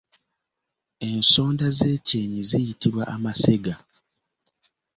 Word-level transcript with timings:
Ensonda 1.09 1.65
z’ekyenyi 1.77 2.41
ziyitibwa 2.49 3.03
amasega. 3.15 3.75